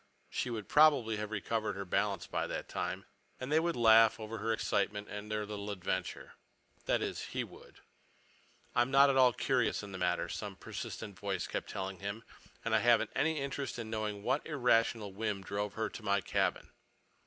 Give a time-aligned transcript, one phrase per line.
[0.31, 3.05] She would probably have recovered her balance by that time,
[3.39, 6.33] and they would laugh over her excitement and their little adventure.
[6.87, 7.81] That is, he would.
[8.73, 12.23] "I'm not at all curious in the matter," some persistent voice kept telling him,
[12.65, 16.71] "and I haven't any interest in knowing what irrational whim drove her to my cabin."